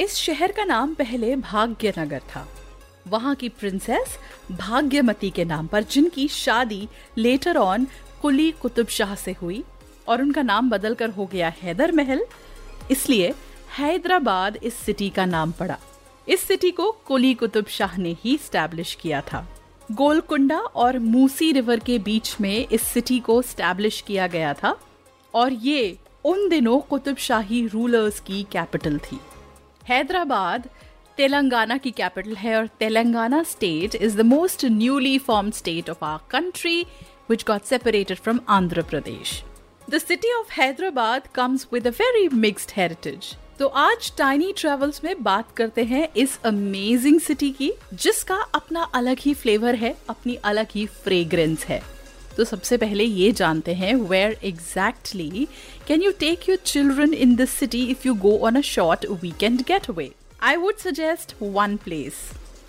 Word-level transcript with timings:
इस 0.00 0.14
शहर 0.16 0.52
का 0.52 0.64
नाम 0.64 0.94
पहले 0.94 1.34
भाग्यनगर 1.36 2.20
था। 2.30 2.46
वहाँ 3.08 3.34
की 3.34 3.48
प्रिंसेस 3.48 4.16
भाग्यमती 4.50 5.30
के 5.30 5.44
नाम 5.44 5.66
पर, 5.66 5.82
जिनकी 5.82 6.26
शादी 6.28 6.88
लेटर 7.18 7.56
ऑन 7.56 7.86
कुली 8.22 8.50
कुतुब 8.52 8.86
शाह 8.88 9.14
से 9.14 9.32
हुई 9.32 9.62
और 10.08 10.22
उनका 10.22 10.42
नाम 10.42 10.70
बदलकर 10.70 11.10
हो 11.10 11.26
गया 11.26 11.52
हैदर 11.62 11.92
महल, 11.92 12.24
इसलिए 12.90 13.34
हैदराबाद 13.78 14.56
इस 14.56 14.74
सिटी 14.74 15.08
का 15.10 15.24
नाम 15.24 15.52
पड़ा। 15.52 15.78
इस 16.28 16.40
सिटी 16.40 16.70
को 16.70 16.90
कुली 17.06 17.34
कुतुब 17.34 17.66
शाह 17.66 17.96
ने 17.96 18.16
ही 18.20 18.36
स्टैब्लिश 18.36 18.94
किया 18.94 19.20
था। 19.22 19.46
गोलकुंडा 19.92 20.58
और 20.58 20.98
मूसी 20.98 21.50
रिवर 21.52 21.80
के 21.80 21.98
बीच 21.98 22.36
में 22.40 22.66
इस 22.66 22.82
सिटी 22.82 23.18
को 23.20 23.40
स्टैब्लिश 23.42 24.00
किया 24.00 24.26
गया 24.26 24.54
था 24.54 24.76
और 25.34 25.52
ये 25.52 25.96
उन 26.24 26.48
दिनों 26.48 26.78
कुतुब 26.80 27.16
शाही 27.16 27.66
रूलर्स 27.66 28.20
की 28.20 28.42
कैपिटल 28.42 28.98
थी। 28.98 29.20
हैदराबाद, 29.88 30.68
तेलंगाना 31.16 31.76
की 31.76 31.90
कैपिटल 31.90 32.34
है 32.34 32.56
और 32.56 32.66
Telangana 32.66 33.42
state 33.42 33.94
is 33.94 34.16
the 34.16 34.20
most 34.20 34.64
newly 34.64 35.18
form 35.18 35.50
state 35.50 35.90
of 35.90 36.04
our 36.04 36.18
country 36.30 36.86
which 37.30 37.44
got 37.44 37.62
separated 37.62 38.18
from 38.18 38.40
Andhra 38.48 38.82
Pradesh 38.82 39.42
the 39.90 39.98
city 39.98 40.32
of 40.32 40.52
Hyderabad 40.52 41.28
comes 41.34 41.66
with 41.74 41.86
a 41.86 41.92
very 41.92 42.28
mixed 42.34 42.70
heritage. 42.70 43.34
तो 43.58 43.66
आज 43.66 44.12
टाइनी 44.18 44.52
ट्रेवल्स 44.56 45.04
में 45.04 45.22
बात 45.22 45.52
करते 45.56 45.84
हैं 45.84 46.08
इस 46.16 46.38
अमेजिंग 46.44 47.20
सिटी 47.20 47.50
की, 47.50 47.72
जिसका 47.94 48.34
अपना 48.34 48.82
अलग 48.82 49.16
ही 49.20 49.34
फ्लेवर 49.34 49.74
है, 49.74 49.94
अपनी 50.08 50.34
अलग 50.34 50.66
ही 50.70 50.86
फ्रेग्रेंस 50.86 51.64
है 51.64 51.82
तो 52.36 52.44
सबसे 52.44 52.76
पहले 52.76 53.04
ये 53.04 53.30
जानते 53.32 53.74
हैं 53.74 53.94
where 54.02 54.36
exactly 54.44 55.46
can 55.88 56.02
you 56.02 56.12
take 56.20 56.48
your 56.48 56.58
children 56.66 57.14
in 57.14 57.34
this 57.36 57.50
city 57.52 57.84
if 57.86 58.06
you 58.06 58.14
go 58.22 58.36
on 58.46 58.56
a 58.56 58.60
short 58.66 59.06
weekend 59.22 59.62
get 59.68 59.90
away 59.90 60.10
I 60.42 60.56
would 60.56 60.76
suggest 60.78 61.34
one 61.42 61.76
place 61.84 62.22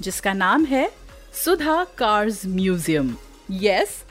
जिसका 0.00 0.32
नाम 0.32 0.64
है 0.64 0.88
सुधा 1.44 1.82
कार्स 1.98 2.44
म्यूज़ियम 2.46 3.14
यस 3.62 4.02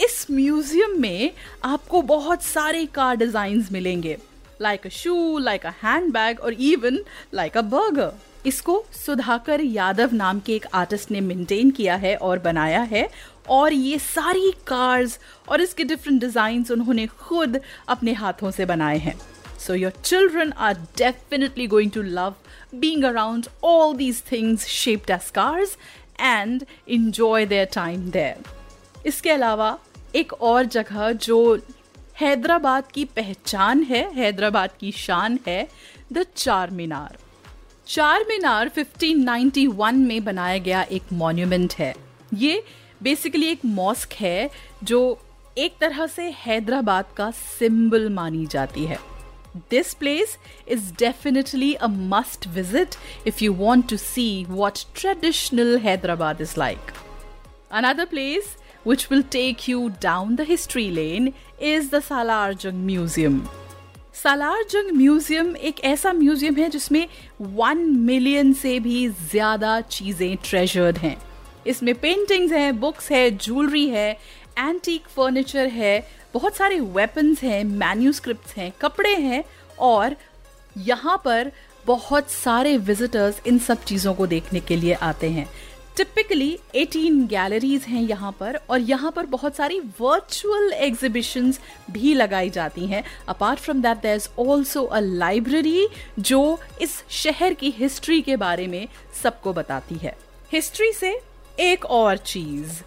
इस 0.00 0.26
म्यूज़ियम 0.30 1.00
में 1.00 1.30
आपको 1.64 2.00
बहुत 2.04 2.42
सारे 2.42 2.84
कार 2.94 3.16
डिज़ाइन 3.16 3.64
मिलेंगे 3.72 4.16
like 4.62 4.86
a 4.86 4.90
shoe 4.92 5.38
like 5.38 5.66
a 5.66 5.72
handbag 6.12 6.40
और 6.40 6.52
इवन 6.62 6.98
लाइक 7.34 7.56
अ 7.56 7.60
बर्गर 7.70 8.12
इसको 8.46 8.84
सुधाकर 8.94 9.60
यादव 9.60 10.14
नाम 10.14 10.40
के 10.40 10.54
एक 10.54 10.66
आर्टिस्ट 10.74 11.10
ने 11.10 11.20
मेंटेन 11.20 11.70
किया 11.70 11.96
है 11.96 12.14
और 12.16 12.38
बनाया 12.38 12.80
है। 12.82 13.08
और 13.50 13.72
ये 13.72 13.98
सारी 13.98 14.50
कार्स 14.66 15.18
और 15.48 15.60
इसके 15.60 15.84
डिफरेंट 15.84 16.20
डिज़ाइन 16.20 16.64
उन्होंने 16.72 17.06
खुद 17.06 17.60
अपने 17.88 18.12
हाथों 18.12 18.50
से 18.50 18.64
बनाए 18.64 18.98
हैं। 18.98 19.14
So 19.58 19.74
your 19.74 19.92
children 20.02 20.52
are 20.64 20.74
definitely 21.00 21.66
going 21.66 21.92
to 21.92 22.02
love 22.16 22.34
being 22.80 23.04
around 23.04 23.48
all 23.62 23.94
these 23.94 24.20
things 24.30 24.66
shaped 24.68 25.10
as 25.10 25.30
cars 25.30 25.76
and 26.30 26.66
enjoy 26.98 27.46
their 27.46 27.66
time 27.78 28.10
there. 28.10 28.36
इसके 29.06 29.30
अलावा 29.30 29.78
एक 30.14 30.32
और 30.32 30.64
जगह 30.64 31.12
जो 31.12 31.38
हैदराबाद 32.20 32.90
की 32.94 33.04
पहचान 33.16 33.82
है, 33.82 34.02
हैदराबाद 34.14 34.70
की 34.80 34.92
शान 34.92 35.38
है 35.46 35.68
द 36.12 36.26
चार 36.36 36.70
मीनार 36.70 37.16
चार 37.88 38.24
मीनार 38.28 38.68
1591 38.68 39.94
में 39.96 40.24
बनाया 40.24 40.58
गया 40.58 40.80
एक 40.92 41.12
मॉन्यूमेंट 41.12 41.74
है। 41.78 41.92
ये 42.34 42.62
बेसिकली 43.02 43.46
एक 43.46 43.64
मॉस्क 43.64 44.12
है, 44.12 44.50
जो 44.84 45.18
एक 45.58 45.76
तरह 45.80 46.06
से 46.06 46.28
हैदराबाद 46.36 47.12
का 47.16 47.30
सिंबल 47.30 48.08
मानी 48.08 48.46
जाती 48.46 48.84
है। 48.84 48.98
This 49.70 49.92
place 49.94 50.36
is 50.68 50.92
definitely 50.98 51.72
a 51.74 51.86
must 51.86 52.46
visit 52.54 52.94
if 53.26 53.44
you 53.44 53.52
want 53.54 53.88
to 53.90 53.96
see 53.96 54.44
what 54.48 54.78
traditional 54.96 55.76
Hyderabad 55.78 56.40
is 56.40 56.54
like 56.58 56.90
another 57.72 58.04
place 58.06 58.56
which 58.86 59.06
will 59.10 59.22
take 59.32 59.68
you 59.68 59.88
down 60.02 60.34
the 60.36 60.46
history 60.48 60.88
lane 60.90 61.32
is 61.64 61.90
the 61.94 62.00
Salar 62.02 62.54
Jung 62.56 62.84
museum 62.86 63.40
Museum. 64.16 64.22
Salar Jung 64.22 64.96
museum 64.96 65.56
एक 65.56 65.80
ऐसा 65.84 66.12
museum 66.12 66.54
है 66.54 66.68
जिसमें 66.70 67.08
one 67.40 67.78
million 67.78 68.52
से 68.52 68.80
भी 68.80 69.08
ज़्यादा 69.08 69.80
चीज़ें 69.80 70.36
treasured 70.36 70.98
हैं 70.98 71.16
इसमें 71.66 71.94
पेंटिंग्स 71.94 72.52
हैं 72.52 72.80
बुक्स 72.80 73.10
है 73.12 73.30
ज्वेलरी 73.30 73.88
है 73.88 74.18
एंटीक 74.58 75.02
फर्नीचर 75.06 75.66
है, 75.66 76.08
बहुत 76.34 76.56
सारे 76.56 76.80
वेपन्स 76.80 77.42
हैं 77.42 77.64
मैन्यूस्क्रिप्ट 77.64 78.56
हैं, 78.56 78.72
कपड़े 78.80 79.14
हैं 79.14 79.44
और 79.78 80.16
यहाँ 80.78 81.22
पर 81.24 81.52
बहुत 81.86 82.30
सारे 82.30 82.76
विजिटर्स 82.76 83.42
इन 83.46 83.58
सब 83.58 83.84
चीज़ों 83.84 84.14
को 84.14 84.26
देखने 84.26 84.60
के 84.60 84.76
लिए 84.76 84.92
आते 84.92 85.30
हैं 85.30 85.48
टिपिकली 85.96 86.58
18 86.76 87.26
गैलरीज 87.28 87.82
हैं 87.82 88.00
यहाँ 88.02 88.30
पर 88.40 88.58
और 88.70 88.80
यहाँ 88.80 89.10
पर 89.12 89.26
बहुत 89.26 89.56
सारी 89.56 89.78
वर्चुअल 90.00 90.72
एग्जीबिशंस 90.72 91.60
भी 91.90 92.12
लगाई 92.14 92.50
जाती 92.50 92.86
हैं। 92.86 93.02
Apart 93.28 93.60
from 93.60 93.80
that 93.82 94.02
there 94.02 94.16
is 94.16 94.28
also 94.38 94.82
a 94.82 95.00
library 95.00 95.88
जो 96.18 96.58
इस 96.82 97.02
शहर 97.12 97.54
की 97.54 97.70
हिस्ट्री 97.70 98.20
के 98.22 98.36
बारे 98.36 98.66
में 98.66 98.86
सबको 99.22 99.52
बताती 99.52 99.94
है। 99.94 100.16
हिस्ट्री 100.52 100.92
से 100.92 101.18
एक 101.60 101.84
और 101.86 102.16
चीज़ 102.16 102.82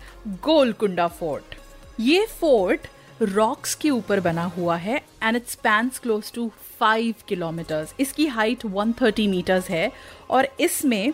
गोलकुंडा 0.45 1.07
फोर्ट 1.09 1.55
ये 1.99 2.25
फोर्ट 2.39 2.87
रॉक्स 3.21 3.75
के 3.75 3.89
ऊपर 3.89 4.19
बना 4.19 4.43
हुआ 4.57 4.75
है 4.77 5.01
and 5.23 5.35
it 5.35 5.47
spans 5.47 5.99
close 5.99 6.31
to 6.33 6.51
five 6.79 7.15
kilometres 7.27 7.93
इसकी 7.99 8.25
हाइट 8.27 8.65
130 8.65 9.27
मीटर्स 9.27 9.69
है 9.69 9.91
और 10.29 10.47
इसमें 10.59 11.13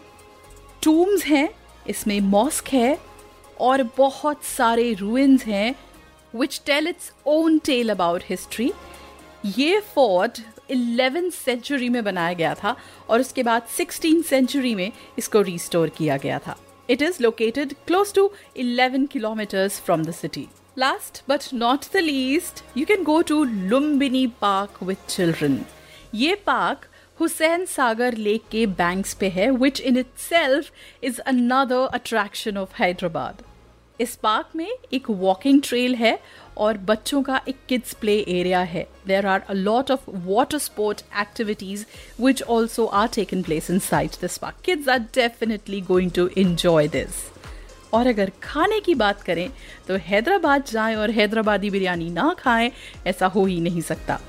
टूम्स 0.83 1.23
हैं। 1.25 1.49
इसमें 1.87 2.19
मॉस्क 2.21 2.67
है 2.67 2.97
और 3.61 3.83
बहुत 3.97 4.43
सारे 4.43 4.93
रूइंस 4.93 5.45
हैं 5.45 5.75
which 6.35 6.61
tell 6.65 6.87
its 6.87 7.11
own 7.25 7.57
tale 7.59 7.89
about 7.89 8.23
history 8.29 8.71
ये 9.45 9.79
फोर्ट 9.79 10.39
11th 10.71 11.31
सेंचुरी 11.31 11.89
में 11.89 12.03
बनाया 12.03 12.33
गया 12.33 12.53
था 12.55 12.75
और 13.09 13.19
उसके 13.19 13.43
बाद 13.43 13.67
16th 13.79 14.23
सेंचुरी 14.23 14.75
में 14.75 14.91
इसको 15.17 15.41
रिस्टोर 15.41 15.89
किया 15.89 16.17
गया 16.17 16.39
था. 16.39 16.57
It 16.89 17.01
is 17.01 17.23
located 17.23 17.73
close 17.87 18.13
to 18.13 18.31
11 18.59 19.07
kilometres 19.07 19.79
from 19.79 20.03
the 20.03 20.11
city 20.11 20.47
Last 20.77 21.21
but 21.27 21.43
not 21.53 21.85
the 21.93 22.01
least, 22.01 22.61
you 22.75 22.85
can 22.85 23.03
go 23.03 23.21
to 23.21 23.35
Lumbini 23.45 24.23
Park 24.41 24.81
with 24.87 25.05
children. 25.07 25.53
ये 26.15 26.35
पार्क 26.45 26.87
हुसैन 27.19 27.63
सागर 27.65 28.15
लेक 28.17 28.43
के 28.51 28.65
बैंक्स 28.67 29.13
पे 29.13 29.27
है 29.29 29.49
which 29.51 29.79
in 29.81 29.97
itself 30.19 30.71
is 31.03 31.19
another 31.21 31.85
attraction 31.93 32.57
of 32.57 32.73
Hyderabad 32.79 33.43
इस 33.99 34.15
park 34.15 34.49
में 34.55 34.67
एक 34.93 35.09
walking 35.09 35.61
trail 35.63 35.95
है 35.95 36.17
और 36.57 36.77
बच्चों 36.87 37.21
का 37.23 37.39
एक 37.49 37.57
किड्स 37.69 37.93
प्ले 37.93 38.17
एरिया 38.29 38.59
है। 38.61 38.85
There 39.07 39.25
are 39.25 39.41
a 39.41 39.53
lot 39.53 39.91
of 39.91 40.09
water 40.25 40.57
sport 40.57 41.01
activities 41.21 41.85
which 42.21 42.41
also 42.43 42.85
are 42.93 43.07
taken 43.13 43.41
place 43.41 43.69
inside 43.79 44.19
this 44.21 44.37
park 44.37 44.57
kids 44.65 44.89
are 44.89 44.99
definitely 45.15 45.81
going 45.81 46.11
to 46.11 46.27
enjoy 46.37 46.87
this 46.87 47.23
और 47.93 48.07
अगर 48.07 48.31
खाने 48.43 48.79
की 48.79 48.95
बात 48.95 49.21
करें 49.21 49.49
तो 49.87 49.95
हैदराबाद 50.07 50.65
जाएँ 50.71 50.95
और 50.95 51.11
हैदराबादी 51.11 51.69
बिरयानी 51.69 52.09
ना 52.09 52.33
खाएँ, 52.39 52.71
ऐसा 53.07 53.27
हो 53.27 53.45
ही 53.45 53.59
नहीं 53.61 53.81
सकता। 53.83 54.19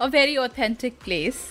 अ 0.00 0.06
वेरी 0.08 0.36
ऑथेंटिक 0.36 0.98
प्लेस 1.04 1.48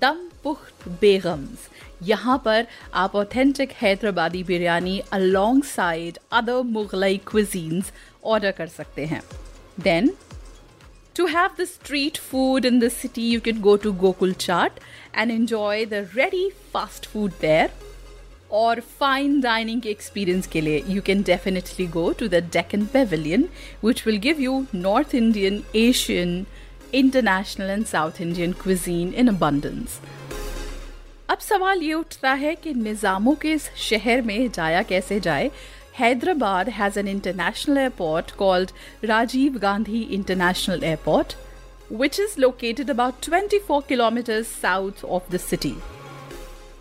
दम 0.00 0.28
पुख्त 0.44 0.88
बेगम्स 1.00 1.68
यहाँ 2.02 2.40
पर 2.44 2.66
आप 2.94 3.14
authentic 3.16 3.72
Hyderabadi 3.82 4.42
biryani 4.44 4.98
alongside 5.64 6.18
other 6.32 6.62
Mughlai 6.68 7.16
cuisines 7.26 7.92
order 8.24 8.50
कर 8.50 8.66
सकते 8.66 9.06
हैं 9.06 9.22
then 9.80 10.12
To 11.16 11.24
have 11.26 11.56
the 11.56 11.64
street 11.66 12.18
food 12.18 12.64
in 12.64 12.78
the 12.78 12.88
city, 12.90 13.22
you 13.22 13.40
can 13.40 13.60
go 13.60 13.72
to 13.76 13.90
Gokul 13.92 14.30
Chaat 14.34 14.78
and 15.14 15.30
enjoy 15.30 15.84
the 15.84 15.98
ready 16.14 16.44
fast 16.72 17.04
food 17.06 17.34
there. 17.40 17.68
और 18.52 18.80
fine 19.00 19.40
dining 19.40 19.80
के 19.82 19.90
experience 19.90 20.46
के 20.46 20.60
लिए 20.60 20.82
you 20.88 21.02
can 21.02 21.22
definitely 21.22 21.86
go 21.88 22.10
to 22.12 22.28
the 22.28 22.42
Deccan 22.52 22.84
pavilion 22.86 23.48
which 23.84 24.06
will 24.06 24.18
give 24.20 24.40
you 24.40 24.64
North 24.74 25.14
Indian 25.14 25.62
Asian 25.76 26.44
international 26.94 27.70
and 27.70 27.84
South 27.86 28.20
Indian 28.20 28.52
cuisine 28.52 29.12
in 29.14 29.28
abundance 29.28 30.00
अब 31.30 31.38
सवाल 31.38 31.82
ये 31.82 31.92
उठ 31.94 32.24
है 32.24 32.54
कि 32.54 32.72
निज़ामों 32.74 33.34
के 33.34 33.52
इस 33.52 33.68
शहर 33.78 34.22
में 34.22 34.50
जाया 34.50 34.82
कैसे 34.82 35.20
जाए? 35.20 35.50
Hyderabad 35.98 36.68
has 36.68 36.98
an 36.98 37.08
international 37.08 37.78
airport 37.78 38.30
called 38.30 38.70
Rajiv 39.04 39.58
Gandhi 39.58 40.00
international 40.10 40.84
airport 40.84 41.34
which 41.92 42.20
is 42.20 42.40
located 42.40 42.90
about 42.90 43.28
24 43.28 43.82
kilometre 43.88 44.42
south 44.42 45.04
of 45.04 45.32
the 45.32 45.36
city 45.40 45.74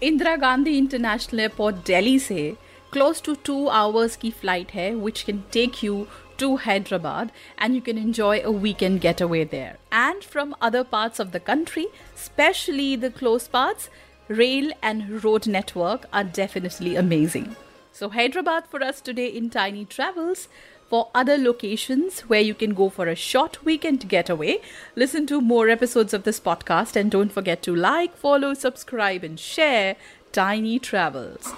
Indira 0.03 0.35
Gandhi 0.35 0.77
international 0.77 1.39
airport 1.39 1.75
Delhi 1.87 2.17
से 2.19 2.53
क्लोज 2.93 3.21
टू 3.23 3.35
टू 3.45 3.65
आवर्स 3.67 4.15
की 4.15 4.31
फ़्लाइट 4.31 4.71
है 4.71 4.93
which 4.95 5.21
can 5.21 5.43
take 5.53 5.83
you 5.83 6.05
to 6.41 6.57
Hyderabad 6.57 7.31
and 7.59 7.75
you 7.75 7.81
can 7.81 7.99
enjoy 7.99 8.41
a 8.43 8.51
weekend 8.51 8.99
getaway 8.99 9.43
there. 9.43 9.77
And 9.91 10.23
from 10.23 10.55
other 10.59 10.83
parts 10.83 11.19
of 11.19 11.33
the 11.33 11.39
country, 11.39 11.85
especially 12.15 12.95
the 12.95 13.11
close 13.11 13.47
parts, 13.47 13.91
rail 14.27 14.71
and 14.81 15.23
road 15.23 15.45
network 15.45 16.07
are 16.11 16.23
definitely 16.23 16.95
amazing. 16.95 17.55
So, 17.91 18.09
Hyderabad 18.09 18.65
for 18.65 18.83
us 18.83 19.01
today 19.01 19.27
in 19.27 19.51
Tiny 19.51 19.85
Travels. 19.85 20.47
For 20.89 21.09
other 21.13 21.37
locations 21.37 22.21
where 22.21 22.41
you 22.41 22.53
can 22.53 22.73
go 22.73 22.89
for 22.89 23.07
a 23.07 23.15
short 23.15 23.63
weekend 23.63 24.09
getaway, 24.09 24.61
listen 24.95 25.27
to 25.27 25.39
more 25.41 25.69
episodes 25.69 26.13
of 26.13 26.23
this 26.23 26.39
podcast 26.39 26.95
and 26.95 27.11
don't 27.11 27.31
forget 27.31 27.61
to 27.63 27.75
like, 27.75 28.17
follow, 28.17 28.53
subscribe, 28.55 29.23
and 29.23 29.39
share 29.39 29.95
Tiny 30.33 30.79
Travels. 30.79 31.53